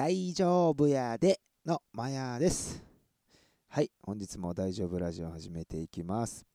[0.00, 2.82] 大丈夫やでのマヤです。
[3.68, 6.46] はい、本日も大丈夫ラジオを始めていきます。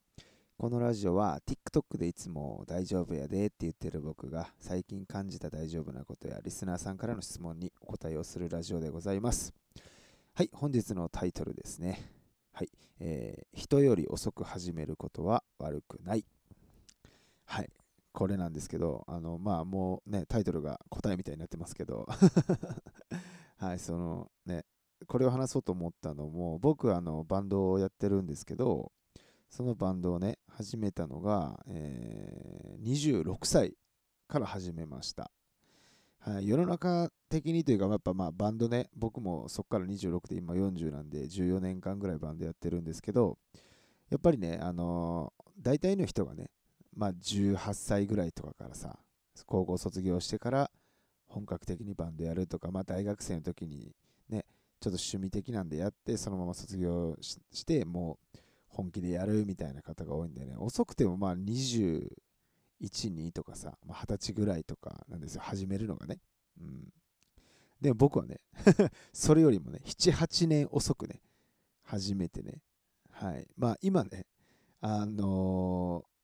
[0.57, 9.53] このラジオは TikTok でいつも大丈夫やでって言ってる僕が最近感じた大丈夫なことやリスナーさんからの質問にお答えをするラジオでございます。
[10.33, 12.01] はい、本日のタイトルですね。
[12.51, 16.25] はい、えー人より遅く始めることは悪くない。
[17.45, 17.69] はい、
[18.11, 22.07] これなんですけど、あの、まあもうね、タイトルが答えみたいになってますけど、
[23.57, 24.65] はい、そのね、
[25.07, 28.91] これを話そうと思ったのも、僕あのバンドをやってるんですけど、
[29.49, 33.73] そのバンドをね、始めたのが、えー26歳
[34.27, 35.31] から始めました。
[36.19, 43.37] はい、世の中的にというか、やっぱまあバンドね、僕もそこから26で今40なんで、14年間ぐらいバンドやってるんですけど、
[44.09, 46.49] やっぱりね、あのー大体の人がね、
[46.93, 48.99] まあ18歳ぐらいとかからさ、
[49.45, 50.71] 高校卒業してから
[51.27, 53.93] 本格的にバンドやるとか、まあ大学生の時に
[54.29, 54.45] ね、
[54.79, 62.09] ちょっと趣味的なんでやって、そのまま卒業して、もう本気でやるみたいな方が多いんでね、遅くてもまあ21、
[62.81, 66.19] 2とかさ、まあ、20歳ぐらいとかなんですよ、始めるのがね。
[66.59, 66.93] うん。
[67.81, 68.41] でも僕はね、
[69.13, 71.21] それよりもね、7、8年遅くね、
[71.83, 72.61] 始めてね、
[73.11, 73.47] はい。
[73.57, 74.25] まあ今ね、
[74.81, 76.14] あのー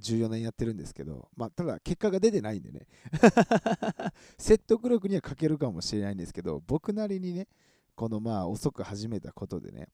[0.00, 2.86] 14年やってるんですけど、まあ、ただ結果が出てないんでね。
[4.38, 7.48] 説得力には欠けるかもしれないんですけど僕なりにね
[7.94, 9.88] このまあ遅く始めたことでね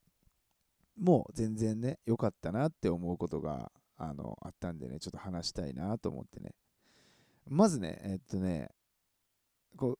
[0.97, 6.51] もう全然ね良かったなって思うことがあのあったんでねちょっと話したいなと思ってね。
[7.49, 8.69] まずねえっとね
[9.75, 9.97] こ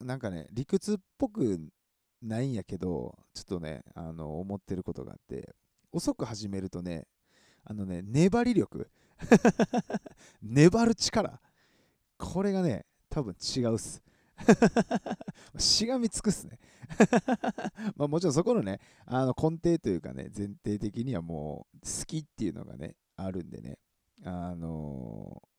[0.00, 1.60] うなんかね理屈っぽく
[2.22, 5.54] ないんやけどちょっとねあの思ってることがあって
[5.92, 7.06] 遅く始めるとね
[7.64, 8.88] あのね粘り力
[10.42, 11.40] 粘る力。
[12.18, 14.02] これがね多分違うっす。
[15.58, 16.58] しがみつくっすね。
[17.96, 23.78] まあもちろんそこのねあの根底というかね前提的にはもう好きっていうのがねあるんでね。
[24.24, 25.52] あのー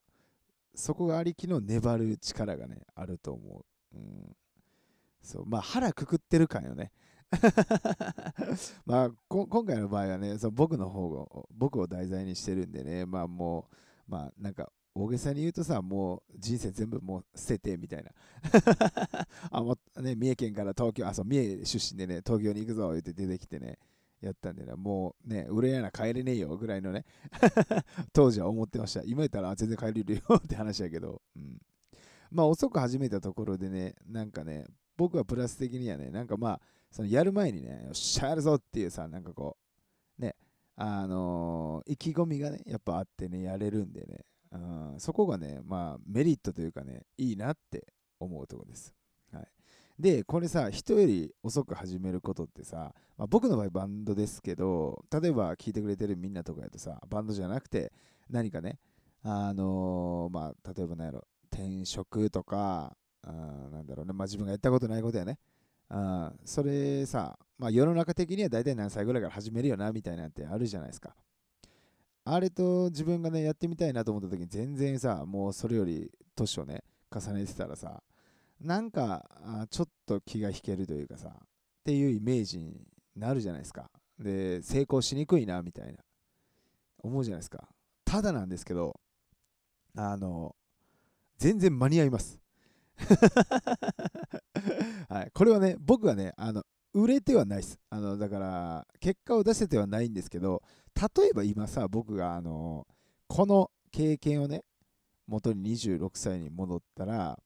[0.75, 4.35] そこがありきの粘る力がねあると思う、うん、
[5.22, 5.45] そう。
[5.45, 6.91] まあ腹くくってる感よね。
[8.85, 13.67] まあ今回の場合はねそう僕の方を僕を題材にしてるんでねまあも
[14.07, 18.11] うまあなんか大げさに言うとさもう人生全部もう捨ててみたいな。
[19.49, 23.79] あもうね三重県から東京あそう三重出身でね東京に行くぞ言って出てきてね
[24.22, 27.05] やったんでねもうね売れやな帰れねえよぐらいのね
[28.13, 29.01] 当時は思ってました。
[29.03, 31.59] 今言ったら全然帰れるよって話やけど、うん、
[32.29, 36.61] まあ遅く始めたところでねなんかね僕はプラス的にはねなんかまあ
[36.93, 39.57] そのやる前にねよっしゃやるぞっていうさなんかこ
[40.19, 40.35] うね
[40.75, 44.19] あのー意気込みがねやっぱあってねやれるんでね
[44.51, 47.87] うんそこがねまあメリットというかねいいなって
[48.19, 48.93] 思うところです、
[49.33, 49.47] はい、
[49.99, 57.91] でこれさ人より遅く始めることってさ、まあ、僕の場合バンドですけど例えば聞いてくれてるみんなとかやとさバンドじゃなくて
[58.29, 58.77] 何かね
[59.23, 63.31] あのーまあ例えば何やろ転職とかあ
[63.71, 65.39] なんだろうねまあ自分がやったことないことやね
[65.95, 71.15] あそれさ、まあ、世の中的には大体何歳ぐらいから始めるよなみたいなんてあるじゃないですか。
[72.25, 78.01] あれと自分がねやってみたいなと思った時に全然さもうそれより年をね重ねてたらさ
[78.59, 79.23] なんか
[79.69, 81.33] ちょっと気が引けるというかさっ
[81.83, 83.91] ていうイメージになるじゃないですか。
[84.17, 85.99] で成功しにくいなみたいな。
[87.03, 87.67] 思うじゃないですか。
[88.05, 88.99] ただなんですけど
[89.95, 90.55] あの
[91.37, 92.39] 全然間に合います。
[95.09, 97.80] はい、これはね僕はねあの売れてはないです。
[97.90, 100.62] あのだから結果を出せてはないんですけど
[101.18, 102.88] 例えば今さ僕があの
[103.28, 104.64] この経験をね
[105.28, 107.40] 元に26歳に戻ったら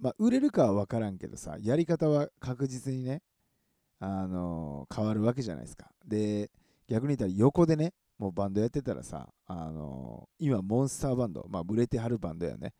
[0.00, 3.22] まあ売れるかは分からんけどさやり方は確実にね
[4.00, 5.90] あの変わるわけじゃないですか。
[6.04, 6.50] で
[6.88, 12.72] 逆に言ったら横でねもうバンドやってたらさあの今モンスターバンドまあ売れてはるバンドやね。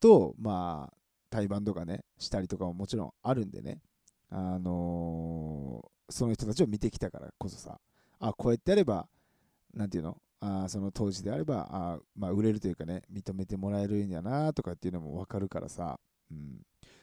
[0.00, 0.95] とまあ
[1.36, 3.80] 対バンとかねしたりとかももちろんあるんでね。
[4.30, 7.80] あのーその人たちを見てきたからこそさ
[8.20, 9.08] あこうやってやれば
[9.74, 10.16] なんていうの？
[10.38, 15.98] あその当時であればあまあ売れるというかね認めてもらえるんやなとかっていうのも分かるからさ、
[16.30, 16.60] うん、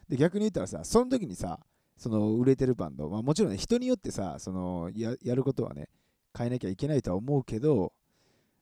[0.07, 1.59] で逆に言ったらさその時にさ
[1.97, 5.89] その売れてるバンド、まあ、もちろんね人によってさそのややることはね
[6.37, 7.91] 変えなきゃいけないとは思うけど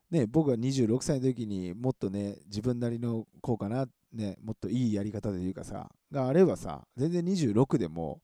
[0.09, 8.21] ね、僕が26歳の時にもっとね自分なりのこうかなっ、ね、もっといいやり方というかさがあればさ全然26でも、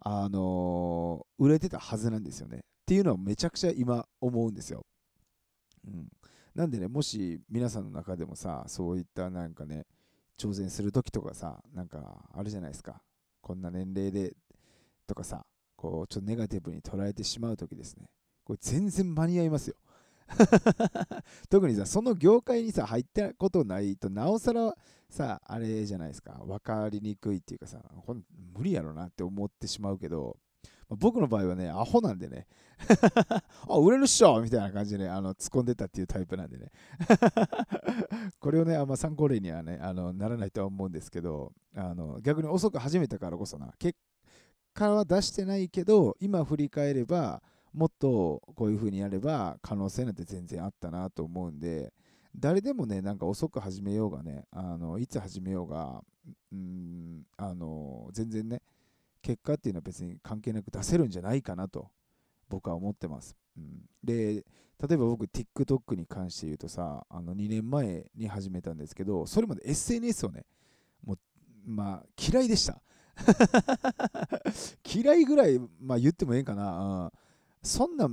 [0.00, 2.58] あのー売れてたはずなんですよね。
[2.58, 4.84] っていうのはめちゃくちゃ今思うんですよ、
[5.86, 6.08] うん、
[6.54, 9.86] なんでねもし皆さんの中でもさそういったなんかね
[10.38, 13.00] 挑戦する時とかさなんかあるじゃないですか。
[13.40, 14.34] こんな年齢で
[15.06, 15.44] とかさ
[15.76, 18.06] こうちょっとネガティブに捉えてしまう時ですね。
[18.44, 19.76] これ全然間に合いますよ。
[21.48, 24.76] 特にさその業界にさ入ったことないとなおさら
[25.08, 26.40] さあれじゃないですか。
[26.46, 27.82] 分かりにくいっていうかさ
[28.56, 30.36] 無理やろなって思ってしまうけど
[30.96, 32.46] 僕の場合はね、アホなんでね、
[33.68, 36.70] あ、売れるっしょみたいな感じで、ね、あの突っ込んでたっていうタイプなんでね。
[38.38, 43.98] これをね、あんま参考例にはね、あのならないとは思うんですけど、あの逆に遅く始めたからこそな、結
[44.74, 47.42] 果は出してないけど、今振り返れば、
[47.74, 51.92] もっとこういう風にやれば可能性なんて全然あったなと思うんで、
[52.36, 56.02] 誰でもね、なんか遅く始めようがね、あのいつ始めようが、
[56.52, 58.62] うん、あの全然ね、
[59.22, 61.88] 結果っていうのは別に関係なく出せるんじゃないかなと
[62.48, 63.36] 僕は思ってます。
[63.56, 70.44] うん、で、例えば僕 TikTok に関して言うとさ、あの2年前に始めたんですけど、それまで SNS をね、
[71.04, 71.18] もう
[71.66, 72.82] まあ嫌いでした。
[74.84, 77.04] 嫌いぐらい、まあ、言ってもええかな。
[77.04, 77.10] うん、
[77.62, 78.08] そんな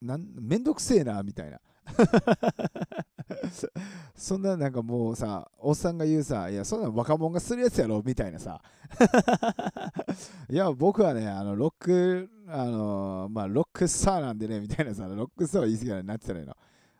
[0.00, 1.60] なんめんどくせえなみたいな。
[4.14, 8.60] そんななんかもうさ、おっさんが言うさ、いや、そんな若者がするやつやろみたいなさ。
[10.48, 16.56] いや、僕はね、あのロック、あのまあ、ロックスターなんでね、みたいなさ、ロックスターは言い過ぎななってたらいいの。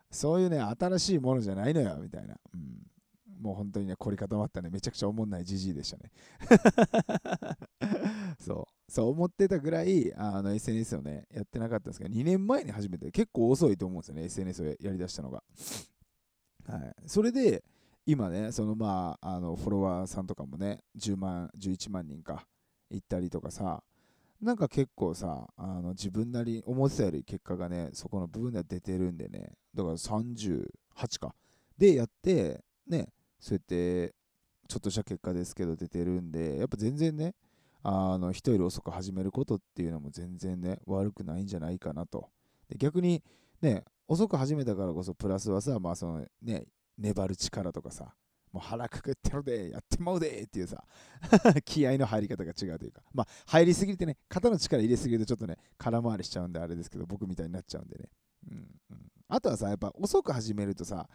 [0.09, 2.35] そういうね、新しいものじゃないのよ、みたいな。
[2.53, 2.90] うん、
[3.41, 6.11] もう本当にね、凝り固まったね、めちゃくちゃおもんないじじいでしたね。
[8.39, 15.43] そう、そう思ってたぐらい、あの SNS をね、やってなかったんですけど、2年前に始めて、結構遅いと思うんですよね、SNS をやりだしたのが。
[16.67, 17.63] はい、それで、
[18.05, 22.47] 今ね、そのまあ、あのフォロワーさんとかもね、10万、11万人か、
[22.89, 23.83] 行ったりとかさ、
[24.41, 31.35] なんか結構さ、あの自分なり思ってたより結果がね、そこの部分では出てるんでね、だから38か。
[31.77, 33.07] でやって、ね、
[33.41, 34.13] そうやって
[34.67, 37.33] ちょっとした結果ですけど出てるんでやっぱ全然ね
[37.83, 42.29] あの人より遅く始めることっていうのも全然ね悪くないんじゃないかなと。
[42.69, 43.23] で逆に
[43.61, 46.65] ね遅く始めたからこそプラスはさまあそのね
[46.97, 48.13] 粘る力とかさ
[48.51, 50.83] もう腹くくってるでやってまうでっていうさ
[51.65, 58.05] 気合の入り方が違うというかまあ入りすぎてね肩の力入れすぎるとちょっとね空回りしちゃうんであれですけど僕みたいになっちゃうんでね。
[58.49, 58.67] うん
[59.33, 61.07] あとはさ、やっぱ遅く始めるとさ、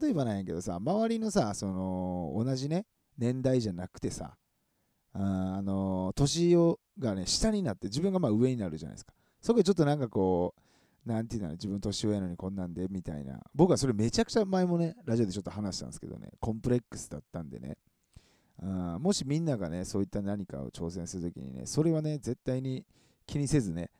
[0.00, 2.86] 例えばなんやけどさ、周りのさ、その、同じね、
[3.18, 4.38] 年代じゃなくてさ、
[5.12, 9.12] あ、あの年をがね、下になって、自分がまあ上になるじゃないですか。
[9.42, 10.54] そこでちょっとなんかこ
[11.04, 13.38] う、なんていうの、自分年上なのにこんなんで、みたいな。
[13.54, 17.76] 僕はそれめちゃくちゃ前もね、ラジオでちょっと話したんですけどね、コンプレックスだったんでね。
[18.60, 22.86] あもしみんながね、そういった何かを挑戦するときにね、それはね、絶対に
[23.26, 23.90] 気にせずね、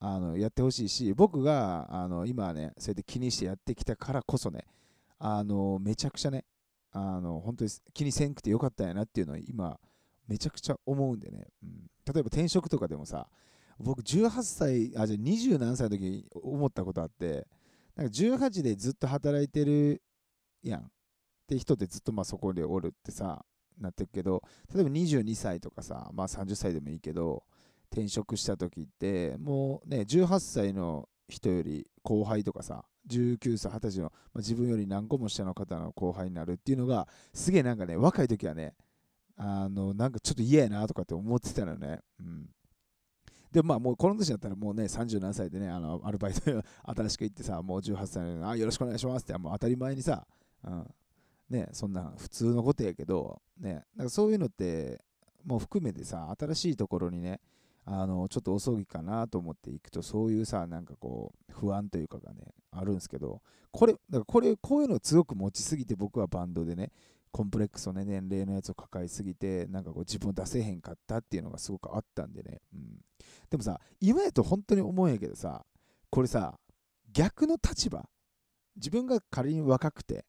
[0.00, 4.64] あのやってほしいし僕があの今ねそうやって気にしてやってきたからこそね
[5.18, 6.44] あのめちゃくちゃね
[6.92, 9.78] あの本当に気にせんくてよかったんやなっていうのは今
[10.28, 11.70] めちゃくちゃ思うんでね、うん、
[12.12, 13.26] 例えば転職とかでもさ
[13.78, 17.46] 僕18歳あじゃあ20何歳の時に思ったことあって
[17.96, 20.02] なんか18でずっと働いてる
[20.62, 20.90] やん。
[21.44, 23.44] って人ってずっとまあそこでおるってさ
[23.78, 24.42] なってるけど
[24.74, 27.44] 例えば22歳とかさまあ30歳でもいいけど
[27.92, 38.74] 転職した時ってもうね18歳の人より後輩とかさ19歳20歳の、まあ、自分より何個も下の方の後輩になるっていうのがすげえなんかね若い時はね
[39.36, 42.00] あのなんかちょっと嫌やなとかって思ってたのね。
[42.20, 42.48] うん。
[43.50, 46.40] でまあもうこの年だったらもうね30何歳でねあのアルバイト
[46.82, 50.26] 新しく行ってさもう18歳のあよろしくお願いしますってもう当たり前にさ、
[50.64, 50.94] うん、
[51.48, 55.00] ねそんな普通のことやけどねなんかそういうのって
[55.44, 57.40] もう含めてさ新しいところにね
[57.86, 66.90] あのちょっと遅いかなと思っていくとそういうさなんかこう不安というかがねあるんですけどこれだからこれこういうのを強く持ちすぎて僕はバンドでね
[67.30, 72.80] コンプレックスをね年齢のやつを抱えすぎてなんかこう自分を出せへんかったっていうのがすごくあったんでね、うん、
[73.50, 75.64] でもさ今やと本当に思うんやけどさ
[76.10, 76.54] これさ
[77.12, 78.08] 逆の立場
[78.76, 80.24] 自分が仮に若くて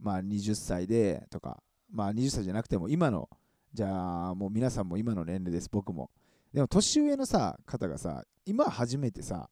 [0.00, 1.60] まあ20歳でとか
[1.92, 3.28] まあ20歳じゃなくても今の
[3.74, 6.10] じゃあもう皆さんも今の年齢です僕も
[6.52, 9.48] でも年上のさ方がさ今初めてさ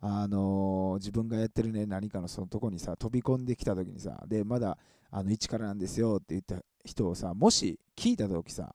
[0.00, 4.76] あのー、自分がやってるね何かのそのとこにさ飛び込んできた時にさでまだ
[5.10, 8.74] あの一からなんですよって言った人をさもし聞いた時さ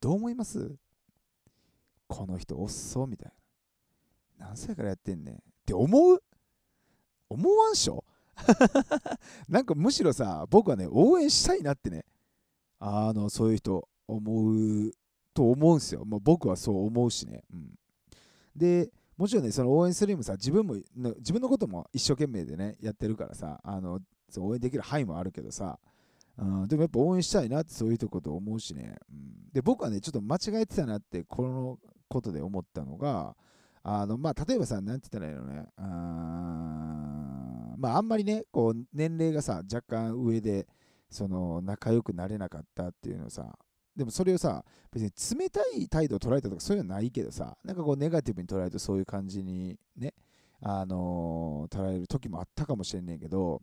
[0.00, 0.74] どう思います？
[2.08, 3.32] この人おっそうみたい
[4.38, 4.48] な。
[4.48, 5.34] 何歳からやってんねん？
[5.36, 6.22] って思う？
[7.30, 8.04] 思わんしょ？
[9.48, 12.04] なんかむしろさ僕はね応援したいなってね
[12.78, 14.92] あのそういう人思う
[15.34, 16.04] と思うんすよ。
[16.04, 17.44] まあ、僕はそう思うしね。
[17.52, 17.70] うん、
[18.56, 20.74] で、もちろんね、その応援するにもさ、自分も、
[21.18, 24.00] 自分のことも一生懸命でね、やってるからさ、あの
[24.40, 25.78] 応援できる範囲もあるけどさ、
[26.38, 33.34] うん、でもやっぱ応援したいなってそういうとこと思うしね、うん、で僕はねちょっと間違えてたなってこのことで思ったのが
[33.82, 35.82] あのまあ例えばさ何て言ったらいいのねあ
[37.76, 40.66] まああんまりねこう年齢がさ若干上で
[41.10, 43.58] その仲良くなれなかったっていうのさ
[43.96, 50.14] でもそれをさ別に冷たい態度を捉えたとかそういうのはないけどさなんかこうネガティブに捉えるとそういう感じにね
[50.62, 53.60] あのー、捉える時もあったかもしれんねんけど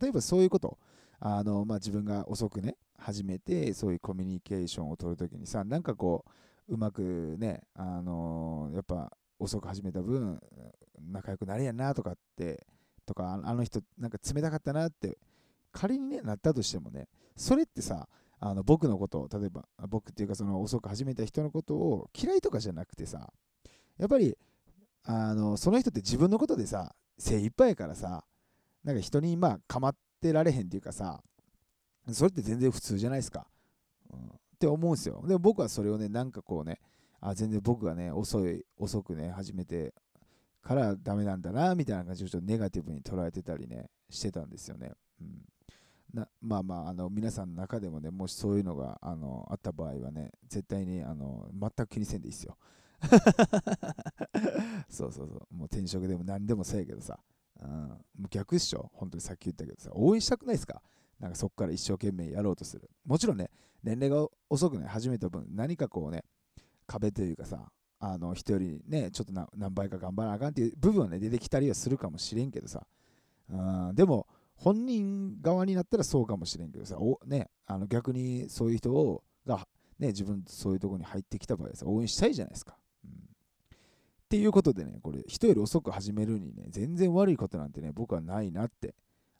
[0.00, 0.78] 例えばそういうこと
[1.18, 6.24] あの、まあ、自分が遅くね始めてそういうコミュニケーションを取るときにさなんかこ
[6.68, 10.38] ううまくねあのー、やっぱ遅く始めた分
[11.10, 12.64] 仲良くなれやなとかって
[13.06, 15.18] とかあの人なんか冷たかったなって
[15.72, 18.08] 仮にねなったとしてもねそれってさ
[18.44, 23.32] あの僕のことを例えば僕っていうかその遅く始めた人のことを嫌いとかじゃなくてさ
[23.98, 24.36] やっぱり
[25.04, 28.24] あのその人って自分のことでさ精一杯やからさ
[28.82, 31.22] なんか人にまあ構ってられへんっていうかさ
[32.10, 33.46] それって全然普通じゃないですか、
[34.12, 34.22] うん、っ
[34.58, 35.22] て思うんですよ。
[35.24, 36.80] でも僕はそれをねなんかこうね
[37.20, 39.94] あ全然僕がね遅い遅くね始めて
[40.62, 45.44] からダメなんだなみたいな感じでちょっとネガティブに捉えてたりねしてたんですよね、うん、
[46.12, 52.56] なまあまああの皆さんの中でもねもしそういうのがあのあった場合はね絶対にあの全く気にせんでいいっすよ
[54.88, 55.54] そうそうそう。
[55.54, 57.18] もう転職でも何でもそうやけどさ。
[57.60, 57.98] うん、
[58.30, 58.90] 逆っしょ。
[58.94, 59.90] 本当にさっき言ったけどさ。
[59.94, 60.82] 応援したくないですか？
[61.18, 62.90] なんかそこから一生懸命やろうとする。
[63.04, 63.50] もちろんね、
[63.82, 66.24] 年齢が遅くね、始めた分、何かこうね、
[66.86, 72.84] 壁というかさ、あの人よりね、ちょっと何倍か頑張らなあかんっていう部分はね、出てきたりはするかもしれんけどさ。
[73.48, 73.56] う
[73.92, 74.26] ん、でも、
[74.62, 79.66] 本人側になったらそうかもしれんけどさ、おね、あの逆にそういう人をが、
[79.98, 82.76] ね、自分そういうところに入ってきた場合さ、応援したいじゃないですか。
[83.04, 88.94] うんっていうことでね、これ、人より遅く始めるにね、全然悪いことなんてね、僕はないなって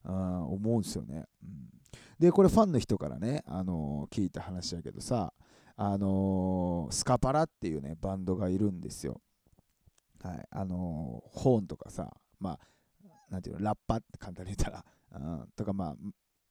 [0.05, 1.71] あ思うんですよね、うん。
[2.19, 5.33] で、これファンの人からね、あのー、聞いた話やけどさ、
[5.77, 9.23] あのー、スカパラっていうね、バンドがいるんですよ。
[10.23, 12.59] はい、あのー、ホーンとかさ、まあ、
[13.31, 15.97] なんていうの、ラッパって簡単に言ったら、うん、とかまあ、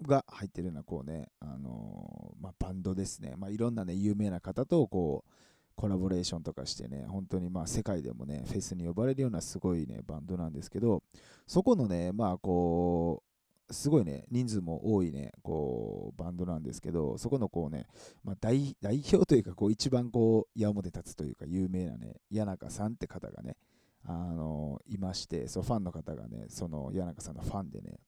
[0.01, 3.35] が入ってるようなこうね、あのまあ、バンドですね。
[3.37, 5.31] まあ、いろんなね、有名な方とこう、
[5.75, 11.01] コラボレーションとかしてね、本当にまあ世界でもね、フェスに呼ばれるようなすごいね、バンドなんですけど、
[11.47, 13.23] そこのね、まあこ
[13.69, 17.87] う、すごいね、人数も多いね、こう、バンドなんですけど、そこのこうね、
[18.23, 23.55] まあ、代表というか、こう、一番こう、矢面立つというか、有名なね、谷中さんって方がね、
[24.03, 27.99] あのいまして、そう、ファンの方がね、その谷中さんのファンでね、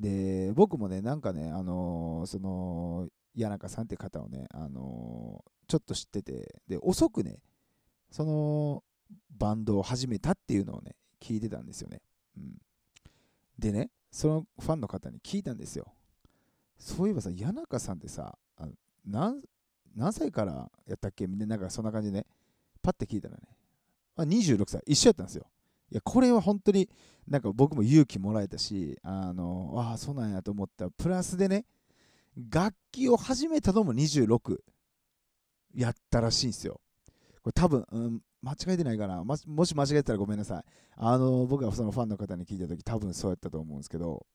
[0.00, 7.38] で、僕もね、なんかね、あのその、谷中さんって方をね、あのちょっと知ってて、で、遅くね、
[8.10, 8.84] その
[9.36, 12.00] バンドを始めたっていうのをね、聞いてたんですよね。
[12.36, 12.56] うん。
[13.58, 15.92] でね、そのファンの方に聞いたんですよ。
[16.78, 18.68] そういえばさ、谷中さんってさ、あ
[19.04, 19.42] 何
[19.96, 21.26] 何歳からやったっけ？
[21.26, 22.26] みんななんかそんな感じでね、
[22.82, 23.42] パッて聞いたらね、
[24.16, 25.46] あ26歳、一緒やったんですよ。
[25.90, 26.88] いや、これは本当に
[27.28, 30.90] なんか僕も勇気もらえたし、あの、ああ、そうなんやと思った。
[30.90, 31.64] プラスでね、
[32.36, 34.58] 楽器を始めたのも26。
[35.74, 36.80] やったらしいんですよ。
[37.42, 40.64] これ多分、うん、間違えてないかな、もし間違えたらごめんなさい。
[40.96, 44.26] あの僕がそのファンの方に聞いた時多分そうやったと思うんですけど、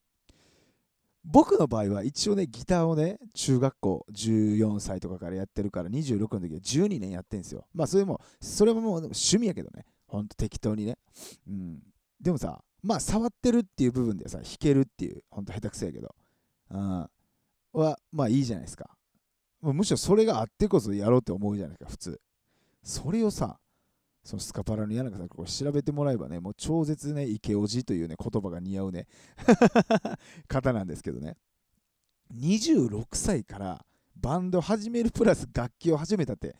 [1.24, 7.65] 僕の場合は一応ね、ギターをね、中学校14歳とかからやってるから26の時は12年やってんですよ。
[7.74, 10.98] まあそれも、それももう趣味やけどね、ほんと適当にね。
[11.48, 11.80] うん。
[12.20, 16.16] でもさ、まあ触ってるっていう部分でさ、弾けるっていう、ほんと下手くそやけど、
[16.72, 17.10] うん、
[17.74, 18.89] は、まあいいじゃないですか。
[19.62, 22.22] むしろそれがあってこそやろうって思うじゃないですか、普通。
[22.84, 23.60] それをさ、
[24.24, 29.08] そのスカパラの柳中さん、これ調べてもらえばね、もう超絶ね、イケオジというね、言葉が似合うね、
[30.48, 31.38] 方なんですけどね。
[32.34, 33.86] 26歳から
[34.16, 36.56] バンド始めるプラス楽器を始めたって、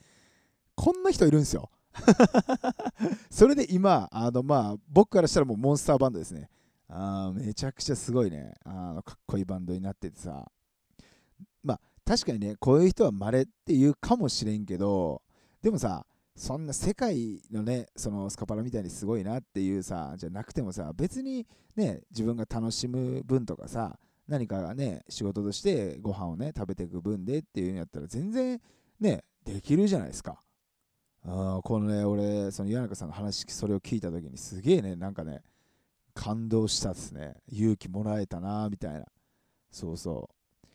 [0.76, 1.70] こんな人いるんですよ。
[3.30, 6.50] それで今、あのまあ、僕からしたらもうモンスターバンドですね。
[6.92, 10.52] あめちゃくちゃすごいねあの、かっこいいバンドになっててさ、
[11.64, 15.22] まあ、確かにね、こういう人は稀って言うかもしれんけど、
[15.62, 16.06] でもさ、
[16.36, 28.62] そんな世界のね、そのスカパラみたいにすごいなっていうさ、じゃなくてもさ、別にね、自分が楽しむ分とかさ、何かがね、仕事としてご飯をね、食べていく分でっていうんやったら全然
[29.00, 30.42] ね、できるじゃないですか。
[31.26, 35.42] あこのね、俺、その柳中さんの話、それを聞いた時にすげえね、なんかね、
[36.14, 37.36] 感動したっすね。
[37.52, 39.06] 勇気もらえたな、みたいな。
[39.72, 40.30] そうそ
[40.62, 40.66] う。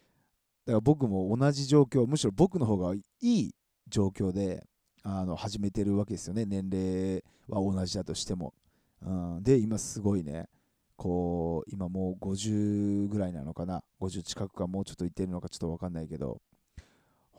[0.66, 3.54] だから僕も同じ状況、むしろ僕の方がいい
[3.88, 4.66] 状況で
[5.02, 8.54] あの始めてるわけですよね、年齢は同じだとしても。
[9.02, 10.48] うん、で、今すごいね、
[10.96, 16.40] こう今もう50ぐらいなのかな50近くかもうちょっといってるのかちょっと分かんないけど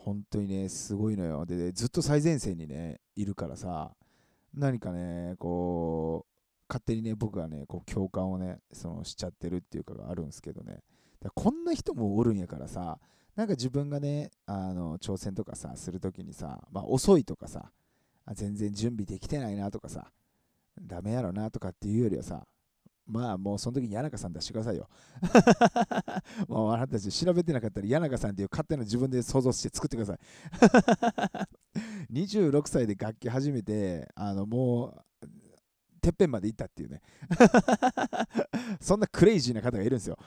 [0.06, 1.48] 本当にねすごいのよ。
[1.48, 3.92] でずっと最前線にねいるからさ
[4.54, 10.84] 何かねこう勝手にね僕はねこう共感をねそのしちゃってるっていうかがあるんですけどね。
[11.34, 13.00] こんな人もおるんやからさ
[13.36, 17.72] なんか自分がねあの挑戦とかさするときにさ、まあ、遅いとかさ
[18.34, 20.12] 全然準備できてないなとかさ
[20.80, 22.46] ダメやろなとかっていうよりはさ
[23.08, 24.90] まあもうその時に谷中さん出してくださいよ。
[26.48, 30.20] もうあなたたち調べてなかったら谷中さんっていう勝手な自分で想像して作ってください。
[32.12, 35.06] 26歳で楽器始めて、あのもう
[36.06, 37.02] てっぺんまで行ったっていうね。
[38.80, 40.20] そんなクレイジーな方がいるんですよ。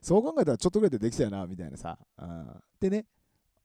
[0.00, 1.98] そう考えたらちょっとぐらいでできたよな、みたいなさ。
[2.16, 3.06] うん、でね、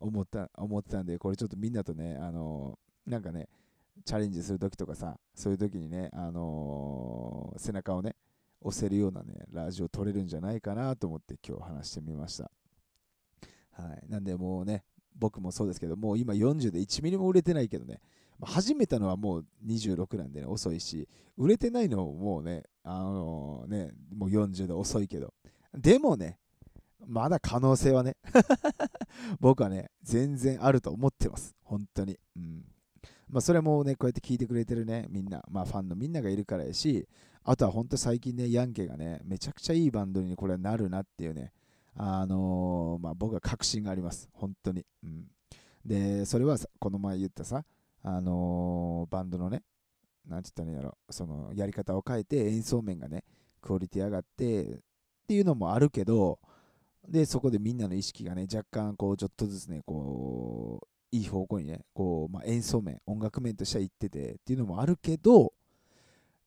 [0.01, 3.47] 思った思ってたんで、これちょっとみんなとね、あのー、なんかね、
[4.05, 8.15] チャレンジするときとかさ、そういうときにね、あのー、背中をね、
[8.61, 12.51] 押せるようなね、ラジオ撮れるんじゃないかなと思って今日話してみました。
[13.71, 14.09] はい。
[14.09, 14.83] なんでもうね、
[15.17, 18.01] 僕もそうですけど、もう今40で1ミリも売れてないけどね、
[18.41, 25.33] 始めたのはもう26なんでね、遅いし、売れてないのももうね、あのー、ね、もう40で遅いけど、
[25.73, 26.39] でもね、
[27.05, 28.17] まだ可能性はね
[29.39, 31.55] 僕はね、全然あると思ってます。
[31.63, 32.17] 本当に。
[32.35, 32.65] うん。
[33.29, 37.07] まあ、それもね、こうやって聞いてくれてるね、みんな、まあ、ファンのみんながいるからやし、
[37.43, 41.51] あとは本当最近ね、ヤンケがね、めちゃくちゃいいバンドにこれはなるなっていうね、
[41.95, 44.29] あのー、まあ、僕は確信があります。
[44.33, 44.85] 本当に。
[45.03, 45.25] うん。
[45.85, 47.63] で、それはこの前言ったさ、
[48.03, 49.63] あのー、バンドのね、
[50.27, 53.23] なんて言ったらいいんだろう、そのやり方を変えて演奏面がね、
[53.61, 54.79] クオリティ上がってっ
[55.27, 56.39] ていうのもあるけど、
[57.07, 65.53] で、そこでみんなの意識がね、若干こう、ちょっとずつね、こう、いい方向にね、こう、まあ、演奏面、音楽面としては行っててっていうのもあるけど、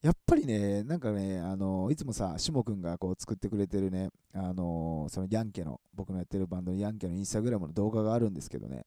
[0.02, 8.84] やっぱりね、なんかね、あのいつもさ、しもくんがこう作ってくれてるね、あのそのヤンケの、僕のやってるバンドのヤンケのインスタグラムの動画があるんですけどね、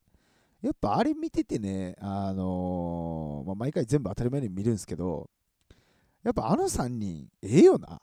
[0.62, 5.30] やっぱあれ見ててね、あのまあ、毎回全部当たり前に見るんですけど、
[6.24, 8.02] やっぱあの3人、ええよな。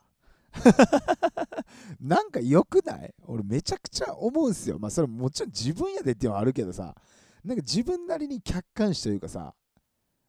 [1.99, 3.13] なんか良くない？
[3.25, 4.77] 俺めちゃくちゃ思うんすよ。
[4.79, 6.95] まあそれもちろん自分やでっていうのはあるけどさ、
[7.43, 9.53] なんか自分なりに客観視というかさ、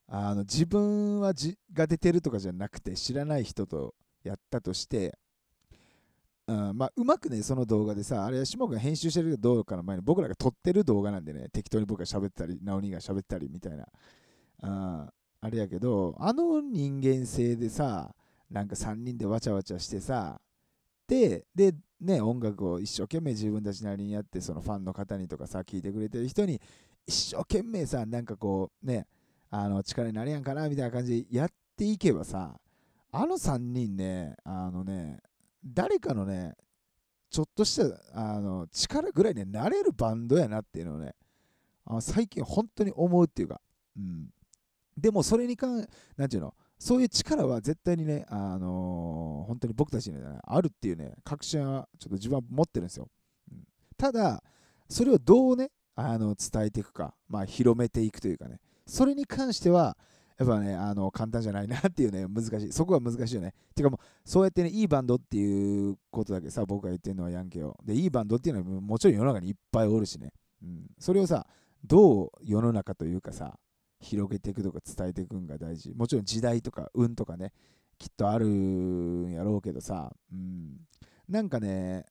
[0.08, 5.16] あの自分はじが出てるとかじゃなくて知らない人とやったとして、
[6.46, 13.86] うんまあ、うまくね、その動画でさ、あれは下が編集してる動画から前に僕らが撮ってる動画なんでね、適当に僕が喋ったり、直おが喋ったりみたいな、
[14.62, 18.14] ああれやけど、あの人間性でさ、
[18.50, 20.40] なんか3人でわちゃわちゃしてさ、
[21.06, 26.60] で、で、ね、音楽を一生懸命自分たちなりにやって、そのファンの方にとかさ、聞いてくれてる人に、
[27.06, 29.06] 一生懸命さ、なんかこう、ね、
[29.50, 32.58] あの力になるやんかなみたいな感じでやっていけばさ、
[33.12, 35.20] あの3人ね、あのね、
[35.64, 36.54] 誰かのね、
[37.30, 41.14] ちょっとしたあの力ぐらいになれるバンドやなっていうのをね、
[41.84, 43.60] あ最近本当に思うっていうか、
[43.96, 44.28] うん。
[44.96, 53.08] でもそれに関、なんていうの、そういう力は絶対にね、あのー、本当に僕たちに、ね、あるっていうね、確信はちょっと自分は持ってるんですよ。
[53.50, 53.64] うん、
[53.96, 54.42] ただ、
[54.88, 59.96] それをどうね、あの伝えていくか、まあ、広めていくというかね、それに関しては、
[60.38, 62.72] やっぱね、あの簡単じゃないなっていうね、 難しい。
[62.72, 63.54] そこは難しいよね。
[63.74, 67.78] てかもう、そうやってね、いいバンドっていうことだけさ、僕が言ってるのはヤンケを。
[67.84, 70.32] で、いいバンドっていうのはもちろん世の中にいっぱいおるしね。
[70.62, 71.46] うん、それをさ、
[71.84, 73.58] どう世の中というかさ、
[74.00, 75.94] 広げていくとか伝えていくんが大事。
[75.94, 77.52] もちろん時代とか運とかね、
[77.98, 80.80] きっとあるんやろうけどさ、うん、
[81.28, 82.06] なんかね、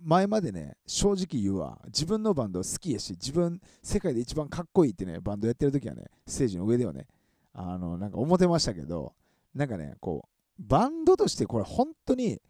[0.00, 7.06] 前までね、正直言うわ、自分のバンド好きやし、自分、世界で一番かっこいいってね、バンドやってる時はね、ステージの上ではね、
[7.52, 9.14] あの、なんか思ってましたけど、
[9.54, 12.40] なんかね、こう、バンドとしてこれ本当に、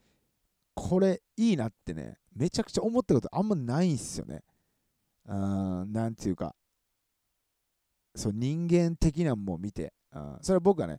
[0.75, 4.43] これいいなってね、めちゃくちゃ思ったことあんまないんすよね。
[5.27, 6.55] うん、なんていうか、
[8.15, 10.99] そう、人間的なもん見て、うん、それは僕はね、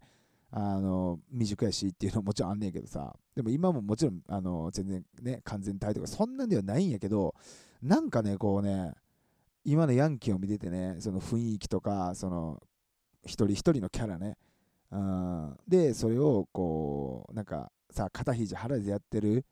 [0.51, 3.15] あの未熟やしっていうのももちろんあんねんけどさ。
[3.35, 7.35] でも今ももちろんあの全然ね完全体とかそんなんではないんやけど
[7.81, 8.93] なんかねこうね
[9.63, 12.61] 今のヤンキーを見ててねその雰囲気とかその
[13.23, 14.37] 一人一人のキャラね。
[14.91, 15.57] うん。
[15.67, 19.45] でそれをこうなんかさ肩肘腹でやってる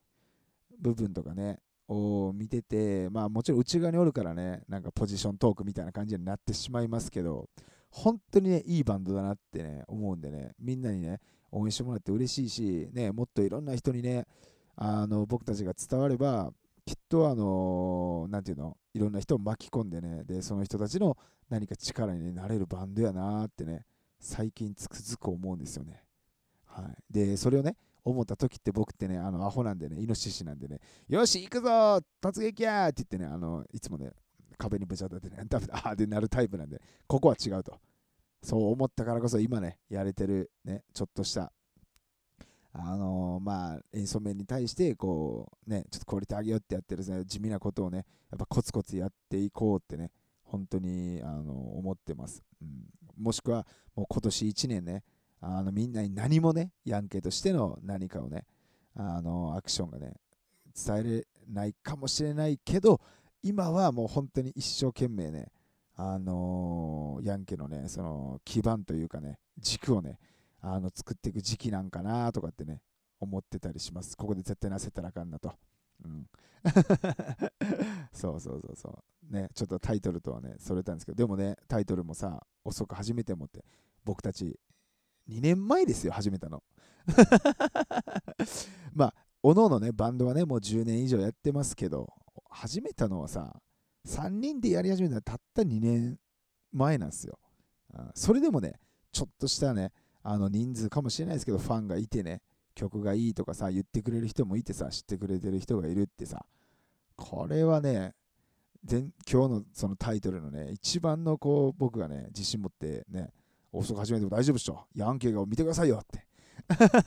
[0.79, 7.47] 部分とかねを見ててまあもちろん内側におるからねなんかポジショントークみたいな感じになってしまいますけど
[7.89, 11.19] 本当にね、いいバンドだなってね、思うんでね、みんなにね、
[11.51, 14.25] 応援してもらって嬉しいし、ね、もっといろんな人にね、
[14.75, 16.51] あの僕たちが伝われば、
[16.85, 21.17] きっとあのー、ていうの、いろんな人を巻き込んでね、で、その人たちの
[21.49, 23.85] 何か力になれるバンドやなってね、
[24.19, 26.03] 最近つくづく思うんですよね。
[26.65, 27.13] はい。
[27.13, 34.11] で、それをね、思った時って僕ってね、あのアホなんでね、イノシシなんでね、よし、行くぞ突撃やって言ってね、あのいつもね、
[34.57, 37.79] 壁にぶち当たってね、 ダメだ、あーでなるタイプなんで、ここは違うと。
[38.43, 41.51] そう思ったからこそ今ね、やれてるね、ちょっとした、
[42.71, 50.11] あのーまあ、演奏面に対して、こう、ね、ちょっとクオリティ上げようってやってる、ね、地味なことをね、やっぱコツコツやっていこうってね、
[50.43, 52.43] 本当に、あの思ってます。
[52.61, 53.65] うん、もしくは、
[53.95, 55.03] もう今年1年ね、
[55.39, 58.45] あのみんなに何もね、ヤンケとしての何かをね、
[58.95, 60.13] あのアクションがね、
[60.75, 63.01] 伝えれないかもしれないけど、
[63.47, 65.51] 今はもう本当に一生懸命ね、
[65.95, 70.19] あのヤンケのね、その基盤というかね、軸をね、
[70.61, 72.81] あの作っていく時期なんかなとかってね、
[73.21, 74.17] 思ってたりします。
[74.17, 75.53] ここで絶対なせたらあかんなと。
[76.03, 76.27] うん、
[78.11, 79.33] そうそうそうそう。
[79.33, 83.63] ね、ちょっとタイトルとはね、それたんですけど、でもね、タイトルもさ、遅く始めてもって、
[84.03, 84.59] 僕たち
[85.29, 86.63] 2年前ですよ、始めたの。
[88.93, 92.13] まあ、おのおのね、バンドはね、もう10年以上やってますけど、
[92.49, 93.55] 始めたのはさ、
[94.07, 96.19] 3人でやり始めたのはたった2年
[96.71, 97.39] 前なんですよ。
[98.13, 98.79] それでもね、
[99.11, 99.91] ちょっとしたね、
[100.23, 102.41] あの人数かもしれないですけど、ファンがいてね、
[102.75, 106.45] 曲がいいとかさ、言ってくれる人もいてさ、知ってくれてる人がいるってさ、
[107.15, 108.13] これはね、
[108.83, 113.31] 全今日のそのタイトルのね、一番のこう僕がね、自信持ってね、
[113.71, 114.85] 遅く始めても大丈夫っしょ。
[114.95, 116.27] ヤンケーが見てくださいよって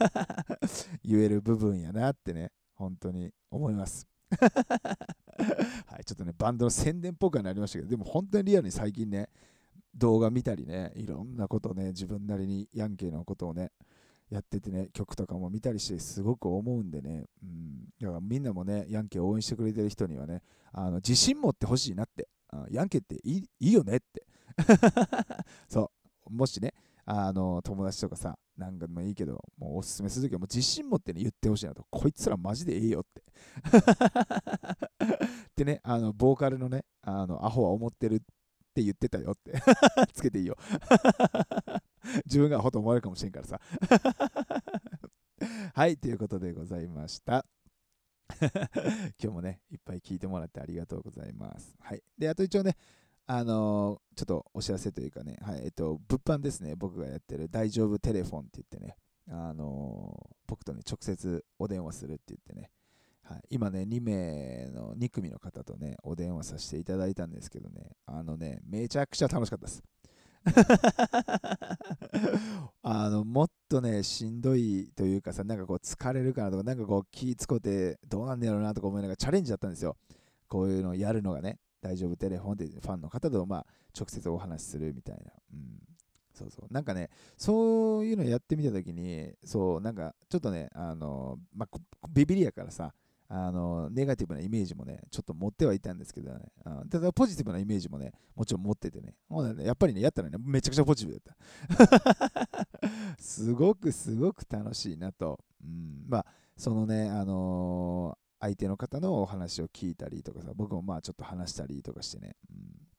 [1.05, 4.07] 言える部分やなってね、本当に思います。
[5.87, 9.29] はい、ちょっとね、バンドの宣伝っぽくはなりましたけど、でも本当にリアルに最近ね、
[9.95, 13.73] 動画見たりね、いろんなことね、自分なりにヤンケーのことをね、
[14.31, 22.29] やっててね、曲とかも見たりして、すごく思うんでね、うん、だからみんなもね、ヤンケーを応援してくれてる人にはね、あの自信持ってほしいなって、
[22.71, 24.25] ヤンケーっていいいいよねって。
[25.69, 25.91] そ
[26.29, 26.75] う、もしね、
[27.13, 31.85] あの友達とかさ、なんかでもいいけど、もうおすすめするときはもう自信持ってね、言ってほしいなと。
[31.91, 33.25] こいつらマジでええよって。
[35.57, 38.19] でね、あの、ボーカルのね、あの、アホは思ってるっ
[38.73, 39.61] て言ってたよって。
[40.15, 40.57] つけていいよ。
[42.27, 43.61] 自分がアホと思われるかもしれんからさ。
[45.75, 47.45] はい、ということでございました。
[48.41, 51.75] 今日もね、いっぱい聞いてもらってありがとうございます。
[51.81, 52.03] はい。
[52.17, 52.77] で、あと一応ね、
[53.33, 58.97] あのーちょっとお知らせというかね、はい、えっと、物販ですね、僕がやってる大丈夫テレフォンって言ってね、
[59.31, 62.73] あのー僕とね、直接お電話するって言ってね、
[63.23, 69.85] はい、今ね、2名の2組の方とね、お電話させていただいたんですけどね、あのね、めちゃくちゃ楽しかったです。
[72.83, 79.97] あのもっとね、しんどいというかさ、なんかこう疲れるかなとか、なんかこう気使ってどうなんだろうなとか思いながらチャレンジだったんですよ。
[80.49, 82.17] こういうのをやるのがね、大丈夫？
[82.17, 83.67] テレフォンでファンの方とまあ
[83.99, 85.33] 直接お話しするみたいな。
[85.53, 85.91] うん
[86.33, 86.73] そうそう。
[86.73, 92.95] なんかね、そういうのやってみたときに、そう、なんかちょっとね、あの、まあ、ビビりやからさ、
[93.29, 102.67] あの、ネガティブなイメージもね、ちょっと持ってはいたんですけどね、あただポジティブなイメージもね、もちろん持っててね、もうねやっぱりね、やったらね、めちゃくちゃポジティブだった。
[103.23, 105.39] すごくすごく楽しいなと。
[105.63, 112.37] うん、まあ、そのね、あの相手の方のお話を聞いたりとかさ、僕もまあちょっと話したりとかしてね。
[112.51, 112.91] うん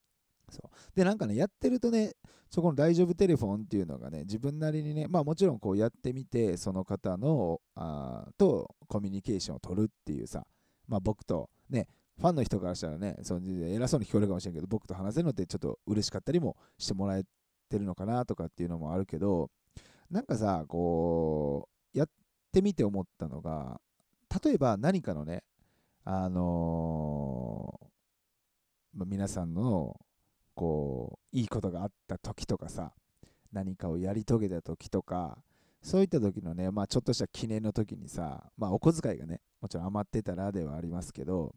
[0.51, 2.13] そうで、なんかね、やってるとね、
[2.49, 10.45] そこの大丈夫テレフォンっていうのがね、自分なりにね、まあもちろんこうやってみて、その方のあとコミュニケーションを取るっていうさ、
[10.87, 11.87] まあ僕とね、
[12.19, 17.23] ファンの人からしたらね、その偉そうに聞こえるかもしれんけど、僕と話せるのってちょっと嬉しかったりもしてもらえ
[17.69, 19.49] てるのかなとかっていうのもあるけど、
[20.09, 22.07] なんかさ、こう、やっ
[22.51, 23.79] てみて思ったのが、
[24.43, 25.43] 例えば何かのね、
[26.03, 27.91] あのー
[28.93, 29.95] 皆さんの
[30.53, 32.91] こういいことがあった時とかさ
[33.53, 35.37] 何かをやり遂げた時とか
[35.81, 41.55] そういった時のね、まあ、ちょっとした記念の時にさ、まあ、お小遣いがねもちろん余ってたらではありますけど、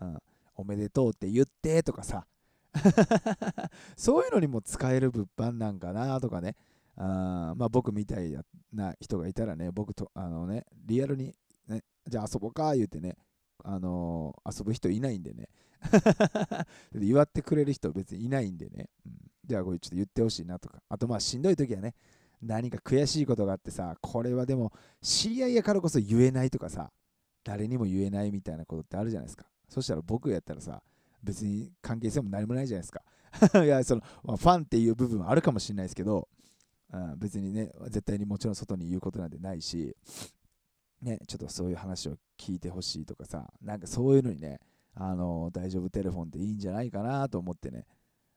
[0.00, 0.18] うん、
[0.54, 2.26] おめでとうって言ってとかさ
[3.96, 6.56] そういうのにも使える物販なんかなとかね
[6.96, 8.34] あまあ僕みたい
[8.72, 11.34] な人がいたらね僕とあのねリアルに
[11.68, 11.82] ね。
[12.06, 13.16] じゃあ遊ぼうか言うてね。
[13.64, 15.48] あのー遊ぶ人いないんでね。
[16.94, 19.12] 祝ってくれる人別にいないんでね、うん、
[19.44, 20.82] じゃあこれちょっと言ってほしいなとか。
[20.88, 21.94] あとまあしんどい時はね
[22.42, 26.92] 何か悔しいことがあってさこれはでも知り合いやからこそ言えないとかさ
[27.44, 29.46] 誰にも言えないみたいなことってあるじゃないですか。
[29.68, 30.82] そしたら僕やったらさ
[31.22, 33.02] 別に関係性も何もないじゃないですか。
[33.64, 36.28] いやその、まあファンっていう部分はあるかもしれないですけど、
[36.92, 39.94] うん、別にね絶対にもちろん外に言うことなんてないし
[41.02, 44.60] ね、ちょっとそういう話を聞いてほしいとかさ、なんかそういうのにね、
[44.94, 47.86] あの大丈夫テレフォンっていいんじゃないかなと思ってね、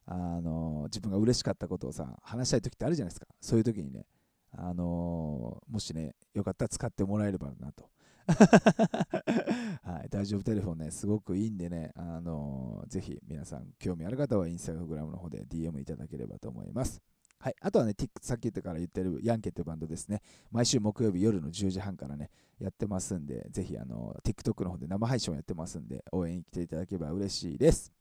[0.06, 3.28] あの自分が嬉しかったことをさ、話したい時ってあるじゃないですか。
[3.40, 4.06] そういう時にね、
[4.54, 7.90] あの、もしね、よかったら使ってもらえればなと。
[8.28, 17.02] はい、大丈夫テレフォンね、すごくいいんでね、あのー、ぜひ皆さん、興味ある方はインスタグラムの方で DM いただければと思います。
[17.40, 20.22] はい、あとはね、さっき言ってから言ってるヤンケってバンドですね。
[20.52, 22.30] 毎週木曜日夜の10時半からね、
[22.62, 27.92] やってますんで、ぜひあの TikTok の方で生配信をやってますんで、応援に来ていただければ嬉しいです。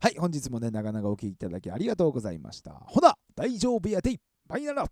[0.00, 2.72] はい、本日もね、長々お聴きいただきありがとうございました。
[2.72, 4.86] ほな、大丈夫やでバイナラ